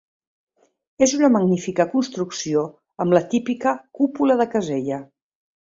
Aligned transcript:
És 1.07 1.13
una 1.17 1.29
magnífica 1.35 1.87
construcció 1.93 2.65
amb 3.05 3.17
la 3.19 3.23
típica 3.35 3.77
cúpula 4.01 4.43
de 4.45 4.53
casella. 4.57 5.03